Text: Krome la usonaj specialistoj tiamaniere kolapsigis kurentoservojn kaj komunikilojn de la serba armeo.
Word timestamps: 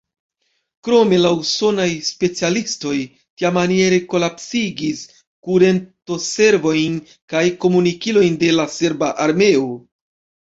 Krome 0.85 1.17
la 1.23 1.29
usonaj 1.41 1.83
specialistoj 2.07 2.93
tiamaniere 3.41 3.99
kolapsigis 4.13 5.03
kurentoservojn 5.49 6.97
kaj 7.35 7.43
komunikilojn 7.67 8.41
de 8.47 8.51
la 8.59 8.67
serba 8.79 9.13
armeo. 9.29 9.69